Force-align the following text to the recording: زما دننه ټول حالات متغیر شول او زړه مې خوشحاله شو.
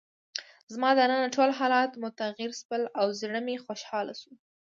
زما 0.73 0.89
دننه 0.99 1.27
ټول 1.35 1.49
حالات 1.59 1.91
متغیر 2.03 2.51
شول 2.61 2.81
او 2.99 3.05
زړه 3.19 3.39
مې 3.45 3.55
خوشحاله 3.65 4.13
شو. 4.21 4.31